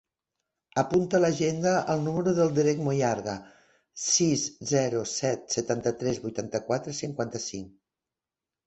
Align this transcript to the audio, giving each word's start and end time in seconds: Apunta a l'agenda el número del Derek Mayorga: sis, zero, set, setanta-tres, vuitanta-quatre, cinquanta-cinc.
Apunta 0.83 1.17
a 1.17 1.19
l'agenda 1.19 1.73
el 1.95 2.01
número 2.07 2.33
del 2.39 2.49
Derek 2.55 2.81
Mayorga: 2.87 3.37
sis, 4.07 4.49
zero, 4.73 5.05
set, 5.15 5.45
setanta-tres, 5.59 6.23
vuitanta-quatre, 6.27 7.01
cinquanta-cinc. 7.05 7.73